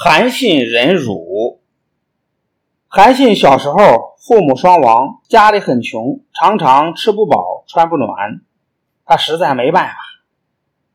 [0.00, 1.60] 韩信忍辱。
[2.86, 8.40] 韩信小时候父母双亡，家里很穷，常常吃不饱穿不暖。
[9.04, 9.96] 他实在没办法，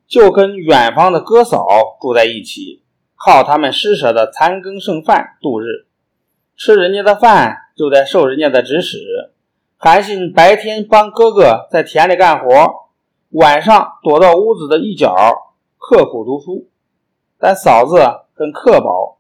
[0.08, 1.68] 就跟远方的哥嫂
[2.00, 2.82] 住在一起，
[3.18, 5.66] 靠他们施舍的残羹剩饭度日。
[6.56, 9.00] 吃人家的饭，就得受人家的指使。
[9.76, 12.88] 韩信白天帮哥哥在田里干活，
[13.32, 15.14] 晚上躲到屋子的一角
[15.78, 16.70] 刻苦读书。
[17.38, 17.98] 但嫂子
[18.44, 19.20] 很刻薄，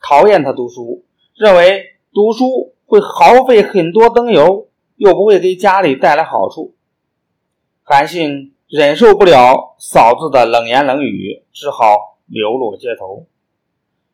[0.00, 1.04] 讨厌他读书，
[1.34, 6.76] 认为读书会耗费很多灯油，又不会给家里带来好处。
[7.82, 13.26] 韩信忍受不了嫂子的冷言冷语，只好流落街头。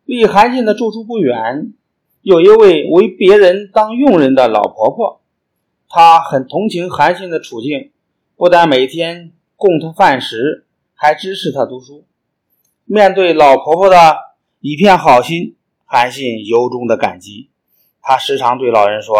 [0.07, 1.75] 离韩信的住处不远，
[2.23, 5.21] 有一位为别人当佣人的老婆婆，
[5.91, 7.91] 她很同情韩信的处境，
[8.35, 10.65] 不但每天供他饭食，
[10.95, 12.07] 还支持他读书。
[12.95, 14.19] 面对老婆婆的
[14.61, 15.57] 一片好心，
[15.87, 17.49] 韩信由衷的感激。
[18.03, 19.17] 他时常对老人说：“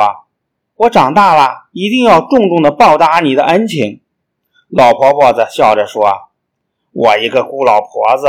[0.77, 4.03] 我长大了一定要重重的报答你的恩情。”
[4.69, 6.05] 老婆婆则笑着说
[6.93, 8.27] ：“我一个孤老婆子，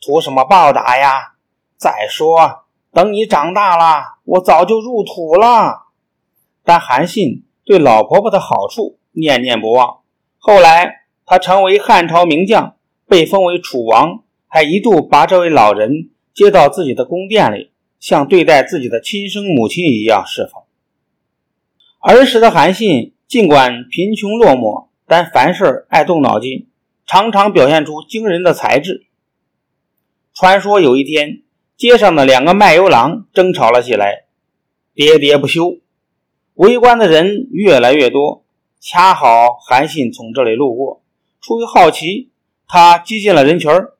[0.00, 1.34] 图什么报答呀？
[1.76, 5.84] 再说，等你长大了，我早就入土了。”
[6.66, 10.00] 但韩信对老婆婆的好处念念不忘。
[10.36, 12.74] 后来，他成为汉朝名将，
[13.06, 14.18] 被封为楚王。
[14.54, 20.62] 还一度把这位老人接到自己的宫殿里，像对待自己的亲生母亲一样侍奉。
[21.98, 26.68] 儿时的韩信尽管贫穷落寞，但凡事爱动脑筋，
[27.04, 29.06] 常常表现出惊人的才智。
[30.32, 31.42] 传说有一天，
[31.76, 34.26] 街上的两个卖油郎争吵了起来，
[34.94, 35.80] 喋喋不休，
[36.54, 38.44] 围观的人越来越多。
[38.78, 41.02] 恰好韩信从这里路过，
[41.40, 42.30] 出于好奇，
[42.68, 43.90] 他挤进了人群儿。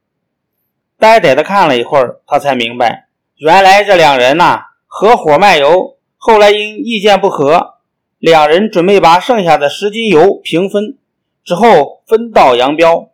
[0.99, 7.75] 呆呆的看了一会儿，他才明白，原来这两人呐合伙卖油，后来因意见不合，
[8.19, 10.97] 两人准备把剩下的十斤油平分，
[11.45, 13.11] 之后分道扬镳，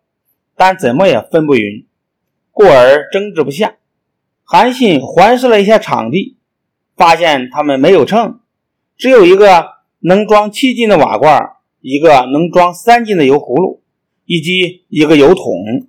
[0.56, 1.86] 但怎么也分不匀，
[2.52, 3.76] 故而争执不下。
[4.44, 6.36] 韩信环视了一下场地，
[6.96, 8.40] 发现他们没有秤，
[8.96, 9.64] 只有一个
[10.00, 11.40] 能装七斤的瓦罐，
[11.80, 13.82] 一个能装三斤的油葫芦，
[14.26, 15.88] 以及一个油桶。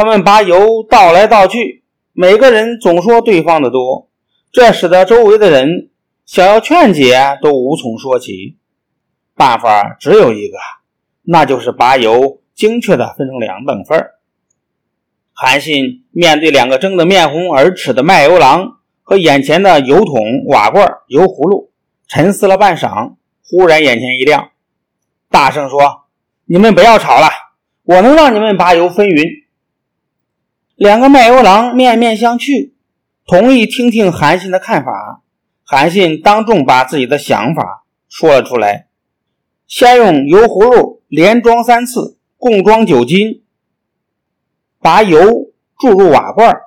[0.00, 1.84] 他们把油倒来倒去，
[2.14, 4.08] 每个人总说对方的多，
[4.50, 5.90] 这使得周围的人
[6.24, 8.56] 想要劝解都无从说起。
[9.34, 10.56] 办法只有一个，
[11.20, 14.06] 那就是把油精确的分成两等份。
[15.34, 21.72] 韩信面对两个争得面红耳赤的卖油郎和眼前的油桶、瓦罐、油葫芦，
[22.08, 24.48] 沉思了半晌，忽然眼前一亮，
[25.28, 26.04] 大声说
[26.48, 27.28] ：“你们不要吵了，
[27.82, 29.22] 我能让你们把油分匀。”
[30.80, 32.70] 两个卖油郎面面相觑，
[33.26, 35.20] 同意听听韩信的看法。
[35.62, 38.86] 韩信当众把自己的想法说了出来：
[39.66, 43.42] 先用油葫芦连装三次，共装九斤，
[44.78, 46.58] 把油注入瓦罐。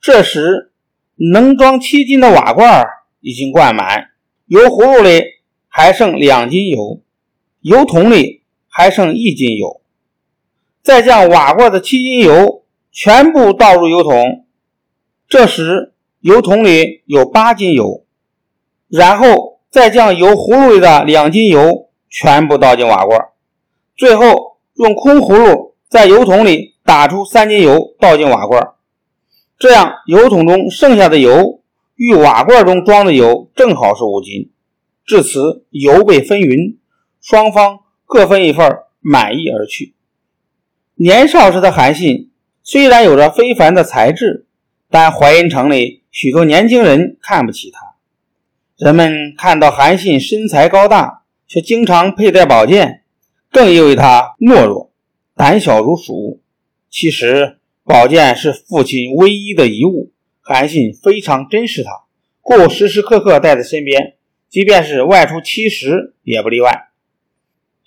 [0.00, 0.72] 这时，
[1.16, 2.82] 能装七斤的瓦罐
[3.20, 4.08] 已经灌满，
[4.46, 5.22] 油葫芦里
[5.68, 7.02] 还剩两斤油，
[7.60, 9.82] 油桶里还剩一斤油。
[10.80, 12.64] 再将瓦罐的七斤油。
[13.00, 14.44] 全部倒入油桶，
[15.28, 18.04] 这时油桶里有八斤油，
[18.88, 23.28] 然后再将油葫芦里的两斤油全部倒进瓦罐，
[23.96, 28.70] 最后用空葫芦在油桶里打出三斤油倒进瓦罐，
[29.56, 31.60] 这样油桶中剩下的油
[31.94, 34.50] 与瓦罐中装的油正好是五斤。
[35.06, 36.76] 至此，油被分匀，
[37.20, 39.94] 双方各分一份，满意而去。
[40.96, 42.24] 年少时的韩信。
[42.70, 44.44] 虽然有着非凡的才智，
[44.90, 47.94] 但淮阴城里许多年轻人看不起他。
[48.76, 53.04] 人们看到韩信身材高大，却经常佩戴宝剑，
[53.50, 54.92] 更因为他懦弱、
[55.34, 56.42] 胆小如鼠。
[56.90, 60.12] 其实，宝剑是父亲唯一的遗物，
[60.42, 61.90] 韩信非常珍视它，
[62.42, 64.16] 故时时刻刻带在身边，
[64.50, 66.87] 即便是外出乞食也不例外。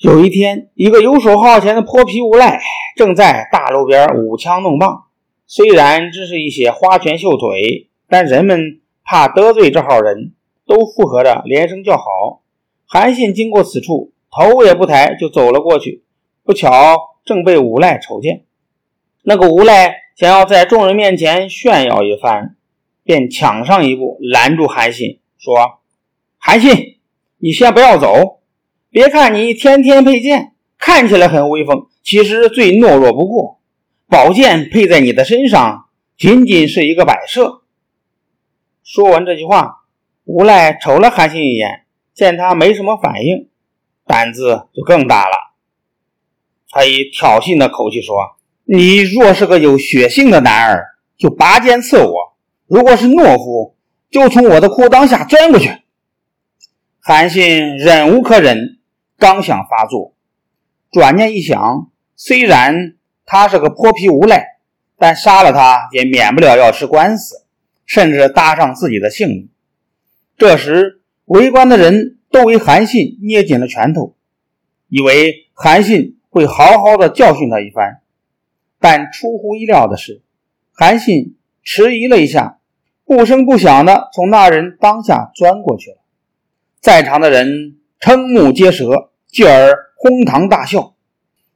[0.01, 2.59] 有一天，一个游手好闲的泼皮无赖
[2.97, 5.03] 正在大路边舞枪弄棒。
[5.45, 10.33] 虽然只是一些花拳绣腿，但人们怕得罪这号人，
[10.65, 12.41] 都附和着连声叫好。
[12.87, 16.03] 韩信经过此处，头也不抬就走了过去。
[16.43, 18.45] 不巧，正被无赖瞅见。
[19.21, 22.55] 那个无赖想要在众人面前炫耀一番，
[23.03, 25.53] 便抢上一步拦住韩信，说
[26.41, 26.97] ：“韩信，
[27.37, 28.39] 你先不要走。”
[28.91, 33.61] 别看你天天佩剑，看起来很威风，其实最懦弱不过。
[34.09, 35.85] 宝剑配在你的身上，
[36.17, 37.61] 仅仅是一个摆设。
[38.83, 39.85] 说完这句话，
[40.25, 43.47] 无赖瞅了韩信一眼，见他没什么反应，
[44.05, 45.53] 胆子就更大了。
[46.69, 48.13] 他以挑衅的口气说
[48.67, 50.85] ：“你若是个有血性的男儿，
[51.17, 52.35] 就拔剑刺我；
[52.67, 53.77] 如果是懦夫，
[54.09, 55.71] 就从我的裤裆下钻过去。”
[56.99, 58.79] 韩信忍无可忍，
[59.21, 60.15] 刚想发作，
[60.91, 62.95] 转念一想，虽然
[63.25, 64.49] 他是个泼皮无赖。
[65.03, 67.43] 但杀了他也免不了要吃官司，
[67.87, 69.49] 甚至搭上自己的性命。
[70.37, 74.13] 这时，围观的人都为韩信捏紧了拳头，
[74.89, 78.01] 以为韩信会好好的教训他一番。
[78.79, 80.21] 但出乎意料的是，
[80.71, 82.59] 韩信迟疑了一下，
[83.03, 85.97] 不声不响的从那人当下钻过去了。
[86.79, 90.95] 在场的人瞠目结舌，继而哄堂大笑，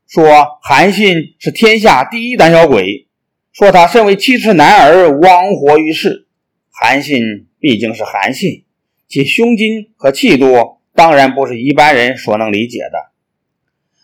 [0.07, 3.07] 说韩信是天下第一胆小鬼。
[3.51, 6.27] 说他身为七尺男儿，枉活于世。
[6.71, 8.65] 韩信毕竟是韩信，
[9.07, 13.11] 其胸襟和气度当然不是一般人所能理解的。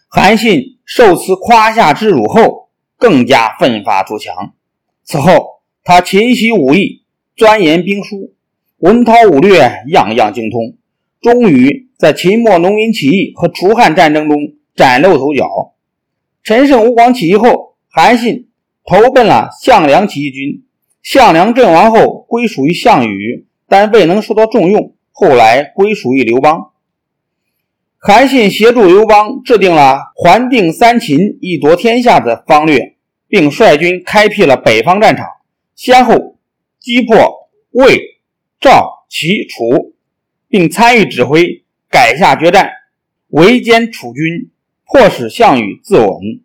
[0.10, 4.54] 韩信受此夸下之辱后，更加奋发图强。
[5.04, 7.04] 此后，他勤习武艺，
[7.36, 8.34] 钻研兵书，
[8.78, 10.78] 文韬武略样样精通，
[11.22, 14.36] 终于在秦末农民起义和楚汉战争中
[14.76, 15.76] 崭露头角。
[16.42, 18.48] 陈胜吴广起义后，韩信。
[18.84, 20.64] 投奔了项梁起义军，
[21.04, 26.72] 项梁阵亡后归属于项羽，但未能受到重用，后来归属于刘邦。
[28.00, 32.96] 韩信协助刘邦制定了还定三秦、一夺天下的方略，
[33.28, 35.28] 并率军开辟了北方战场，
[35.76, 36.38] 先后
[36.80, 38.02] 击破魏、
[38.60, 39.94] 赵、齐、楚，
[40.50, 42.72] 并参与指挥改下决战，
[43.28, 44.50] 围歼楚军，
[44.86, 46.42] 迫使项羽自刎。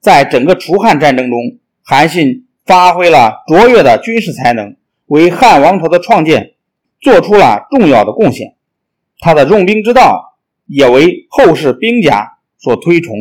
[0.00, 1.38] 在整个楚汉战争中，
[1.84, 4.76] 韩信发挥了卓越的军事才能，
[5.06, 6.54] 为汉王朝的创建
[7.00, 8.56] 做出了重要的贡献。
[9.20, 10.36] 他的用兵之道
[10.66, 13.14] 也为后世兵家所推崇。